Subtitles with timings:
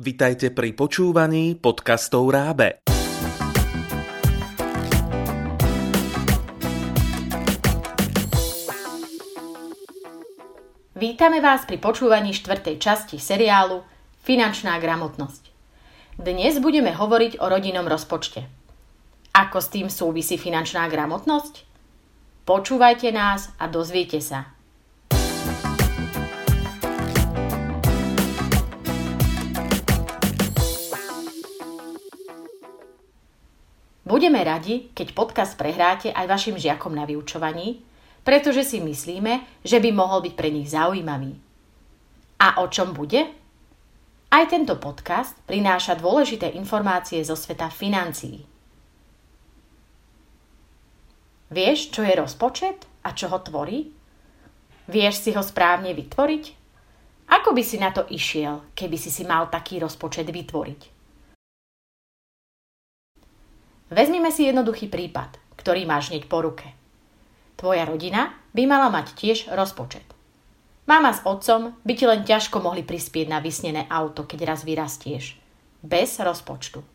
[0.00, 2.80] Vitajte pri počúvaní podcastov Rábe.
[10.96, 13.84] Vítame vás pri počúvaní štvrtej časti seriálu
[14.24, 15.52] Finančná gramotnosť.
[16.16, 18.48] Dnes budeme hovoriť o rodinnom rozpočte.
[19.36, 21.68] Ako s tým súvisí finančná gramotnosť?
[22.48, 24.48] Počúvajte nás a dozviete sa.
[34.10, 37.78] Budeme radi, keď podcast prehráte aj vašim žiakom na vyučovaní,
[38.26, 41.38] pretože si myslíme, že by mohol byť pre nich zaujímavý.
[42.42, 43.22] A o čom bude?
[44.34, 48.42] Aj tento podcast prináša dôležité informácie zo sveta financií.
[51.54, 53.94] Vieš, čo je rozpočet a čo ho tvorí?
[54.90, 56.44] Vieš si ho správne vytvoriť?
[57.30, 60.99] Ako by si na to išiel, keby si si mal taký rozpočet vytvoriť?
[63.90, 66.70] Vezmime si jednoduchý prípad, ktorý máš hneď po ruke.
[67.58, 70.06] Tvoja rodina by mala mať tiež rozpočet.
[70.86, 75.34] Mama s otcom by ti len ťažko mohli prispieť na vysnené auto, keď raz vyrastieš.
[75.82, 76.86] Bez rozpočtu.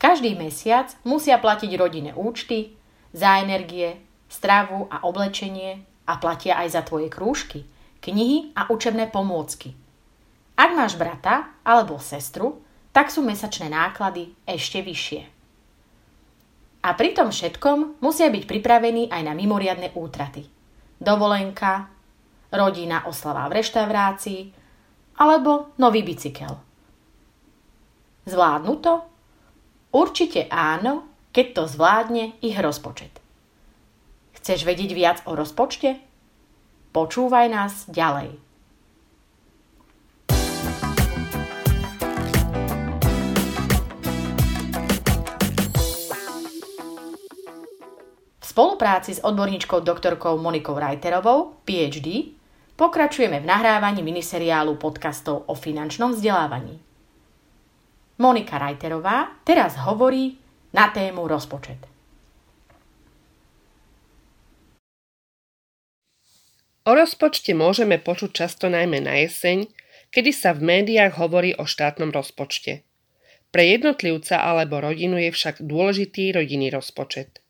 [0.00, 2.76] Každý mesiac musia platiť rodine účty,
[3.14, 7.62] za energie, stravu a oblečenie a platia aj za tvoje krúžky,
[8.02, 9.76] knihy a učebné pomôcky.
[10.56, 12.60] Ak máš brata alebo sestru,
[12.90, 15.33] tak sú mesačné náklady ešte vyššie.
[16.84, 20.44] A pri tom všetkom musia byť pripravení aj na mimoriadne útraty.
[21.00, 21.88] Dovolenka,
[22.52, 24.40] rodina oslava v reštaurácii
[25.16, 26.52] alebo nový bicykel.
[28.28, 28.94] Zvládnu to?
[29.96, 33.20] Určite áno, keď to zvládne ich rozpočet.
[34.36, 35.96] Chceš vedieť viac o rozpočte?
[36.92, 38.36] Počúvaj nás ďalej.
[48.54, 52.38] Spolupráci s odborníčkou doktorkou Monikou Reiterovou, PhD,
[52.78, 56.78] pokračujeme v nahrávaní miniseriálu podcastov o finančnom vzdelávaní.
[58.22, 60.38] Monika Reiterová teraz hovorí
[60.70, 61.82] na tému rozpočet.
[66.86, 69.66] O rozpočte môžeme počuť často najmä na jeseň,
[70.14, 72.86] kedy sa v médiách hovorí o štátnom rozpočte.
[73.50, 77.42] Pre jednotlivca alebo rodinu je však dôležitý rodinný rozpočet.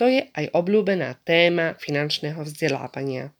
[0.00, 3.36] To je aj obľúbená téma finančného vzdelávania.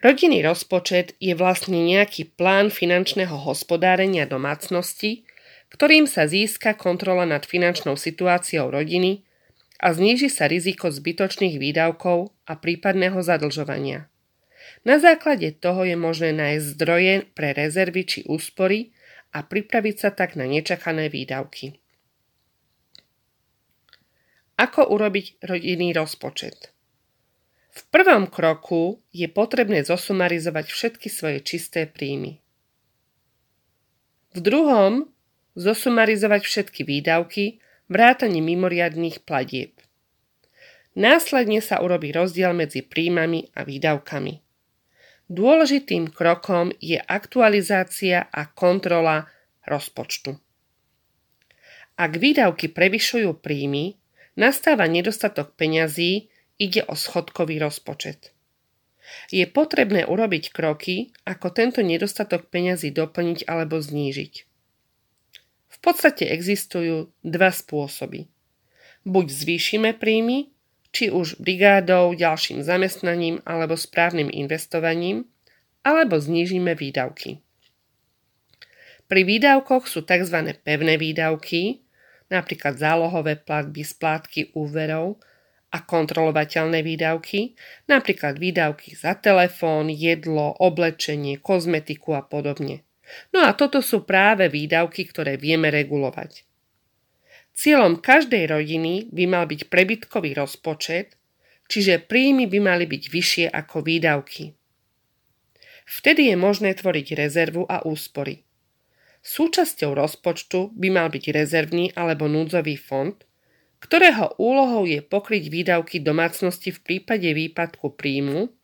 [0.00, 5.28] Rodinný rozpočet je vlastne nejaký plán finančného hospodárenia domácnosti,
[5.68, 9.28] ktorým sa získa kontrola nad finančnou situáciou rodiny
[9.76, 14.08] a zníži sa riziko zbytočných výdavkov a prípadného zadlžovania.
[14.88, 18.96] Na základe toho je možné nájsť zdroje pre rezervy či úspory
[19.36, 21.76] a pripraviť sa tak na nečakané výdavky.
[24.56, 26.72] Ako urobiť rodinný rozpočet?
[27.76, 32.40] V prvom kroku je potrebné zosumarizovať všetky svoje čisté príjmy.
[34.32, 35.12] V druhom
[35.56, 39.76] zosumarizovať všetky výdavky, vrátane mimoriadných platieb.
[40.96, 44.40] Následne sa urobí rozdiel medzi príjmami a výdavkami.
[45.28, 49.28] Dôležitým krokom je aktualizácia a kontrola
[49.68, 50.32] rozpočtu.
[51.96, 54.00] Ak výdavky prevyšujú príjmy,
[54.36, 58.32] nastáva nedostatok peňazí, ide o schodkový rozpočet.
[59.30, 64.34] Je potrebné urobiť kroky, ako tento nedostatok peňazí doplniť alebo znížiť.
[65.66, 68.26] V podstate existujú dva spôsoby.
[69.06, 70.50] Buď zvýšime príjmy,
[70.90, 75.28] či už brigádou, ďalším zamestnaním alebo správnym investovaním,
[75.86, 77.38] alebo znížime výdavky.
[79.06, 80.58] Pri výdavkoch sú tzv.
[80.66, 81.85] pevné výdavky,
[82.32, 85.18] napríklad zálohové platby, splátky úverov
[85.74, 87.58] a kontrolovateľné výdavky,
[87.90, 92.86] napríklad výdavky za telefón, jedlo, oblečenie, kozmetiku a podobne.
[93.30, 96.46] No a toto sú práve výdavky, ktoré vieme regulovať.
[97.56, 101.16] Cieľom každej rodiny by mal byť prebytkový rozpočet,
[101.66, 104.52] čiže príjmy by mali byť vyššie ako výdavky.
[105.86, 108.45] Vtedy je možné tvoriť rezervu a úspory.
[109.26, 113.18] Súčasťou rozpočtu by mal byť rezervný alebo núdzový fond,
[113.82, 118.54] ktorého úlohou je pokryť výdavky domácnosti v prípade výpadku príjmu,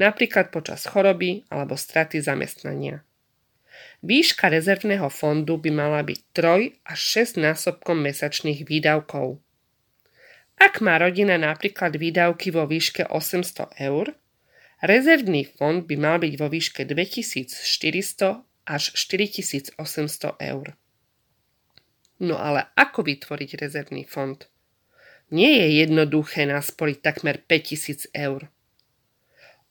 [0.00, 3.04] napríklad počas choroby alebo straty zamestnania.
[4.00, 7.00] Výška rezervného fondu by mala byť 3 až
[7.36, 9.36] 6 násobkom mesačných výdavkov.
[10.56, 14.16] Ak má rodina napríklad výdavky vo výške 800 eur,
[14.80, 19.78] rezervný fond by mal byť vo výške 2400 až 4800
[20.42, 20.74] eur.
[22.18, 24.42] No ale ako vytvoriť rezervný fond?
[25.30, 28.50] Nie je jednoduché nasporiť takmer 5000 eur.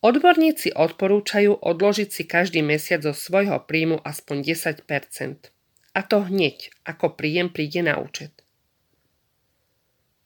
[0.06, 4.86] Odborníci odporúčajú odložiť si každý mesiac zo svojho príjmu aspoň 10%
[5.98, 8.46] A to hneď, ako príjem príde na účet.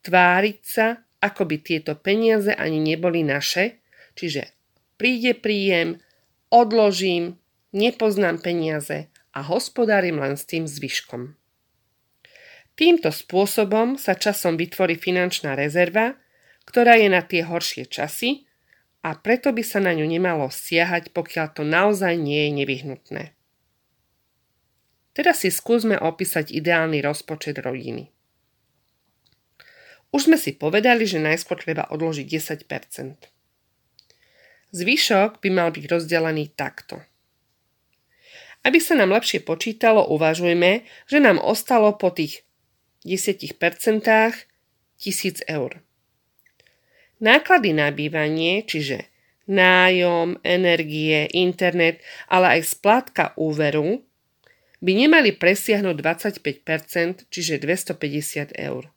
[0.04, 3.80] Tváriť sa, ako by tieto peniaze ani neboli naše,
[4.20, 4.52] čiže
[5.00, 6.04] príde príjem,
[6.52, 7.39] odložím,
[7.76, 11.38] nepoznám peniaze a hospodárim len s tým zvyškom.
[12.80, 16.16] Týmto spôsobom sa časom vytvorí finančná rezerva,
[16.64, 18.48] ktorá je na tie horšie časy
[19.04, 23.24] a preto by sa na ňu nemalo siahať, pokiaľ to naozaj nie je nevyhnutné.
[25.12, 28.08] Teraz si skúsme opísať ideálny rozpočet rodiny.
[30.16, 33.28] Už sme si povedali, že najskôr treba odložiť 10%.
[34.72, 37.04] Zvyšok by mal byť rozdelený takto.
[38.64, 42.44] Aby sa nám lepšie počítalo, uvažujme, že nám ostalo po tých
[43.08, 43.56] 10%
[45.00, 45.72] 1000 eur.
[47.20, 49.08] Náklady na bývanie, čiže
[49.50, 54.04] nájom, energie, internet, ale aj splátka úveru
[54.80, 58.88] by nemali presiahnuť 25%, čiže 250 eur.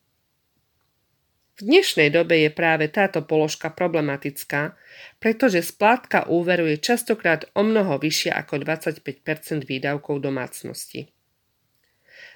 [1.53, 4.73] V dnešnej dobe je práve táto položka problematická,
[5.21, 11.13] pretože splátka úveru je častokrát o mnoho vyššia ako 25% výdavkov domácnosti.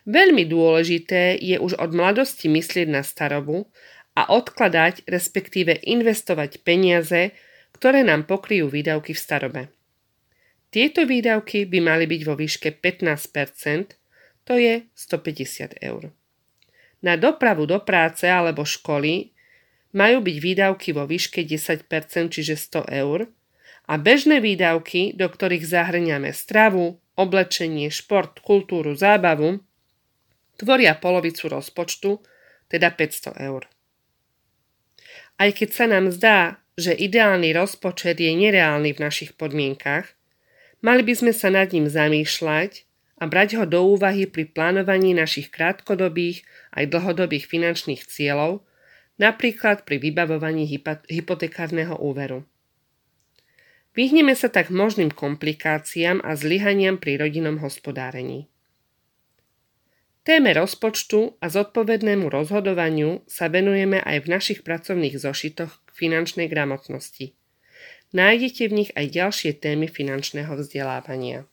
[0.06, 3.66] Veľmi dôležité je už od mladosti myslieť na starobu
[4.14, 7.32] a odkladať, respektíve investovať peniaze,
[7.74, 9.62] ktoré nám pokryjú výdavky v starobe.
[10.70, 13.96] Tieto výdavky by mali byť vo výške 15%
[14.46, 16.14] to je 150 eur.
[17.04, 19.32] Na dopravu do práce alebo školy
[19.96, 21.88] majú byť výdavky vo výške 10%
[22.32, 23.28] čiže 100 eur,
[23.86, 29.62] a bežné výdavky, do ktorých zahrňame stravu, oblečenie, šport, kultúru, zábavu,
[30.58, 32.18] tvoria polovicu rozpočtu,
[32.66, 33.70] teda 500 eur.
[35.38, 40.12] Aj keď sa nám zdá, že ideálny rozpočet je nereálny v našich podmienkach,
[40.82, 42.84] mali by sme sa nad ním zamýšľať
[43.16, 46.44] a brať ho do úvahy pri plánovaní našich krátkodobých
[46.76, 48.64] aj dlhodobých finančných cieľov,
[49.16, 50.68] napríklad pri vybavovaní
[51.08, 52.44] hypotekárneho úveru.
[53.96, 58.44] Vyhneme sa tak možným komplikáciám a zlyhaniam pri rodinnom hospodárení.
[60.20, 67.32] Téme rozpočtu a zodpovednému rozhodovaniu sa venujeme aj v našich pracovných zošitoch k finančnej gramotnosti.
[68.12, 71.48] Nájdete v nich aj ďalšie témy finančného vzdelávania.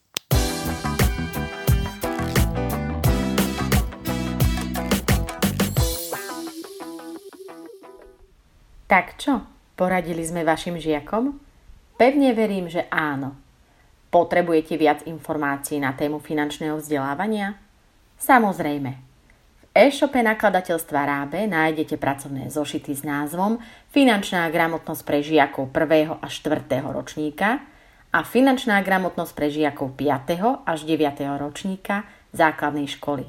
[8.93, 9.41] Tak čo?
[9.73, 11.33] Poradili sme vašim žiakom?
[11.97, 13.33] Pevne verím, že áno.
[14.13, 17.57] Potrebujete viac informácií na tému finančného vzdelávania?
[18.21, 18.91] Samozrejme.
[18.93, 23.57] V e-shope nakladateľstva Rábe nájdete pracovné zošity s názvom
[23.89, 26.21] Finančná gramotnosť pre žiakov 1.
[26.21, 26.85] až 4.
[26.93, 27.65] ročníka
[28.13, 30.69] a Finančná gramotnosť pre žiakov 5.
[30.69, 31.41] až 9.
[31.41, 33.25] ročníka základnej školy.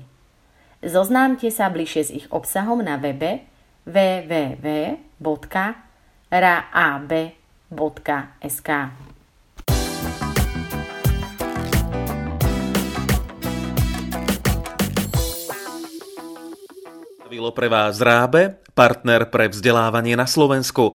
[0.84, 3.48] Zoznámte sa bližšie s ich obsahom na webe
[3.84, 5.30] www.rab.sk.
[17.24, 20.92] Vilo pre vás Rábe, partner pre vzdelávanie na Slovensku.